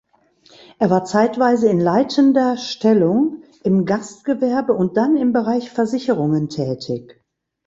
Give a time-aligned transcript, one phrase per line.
[0.79, 7.21] Er war zeitweise in leitender Stellung im Gastgewerbe und dann im Bereich Versicherungen tätig.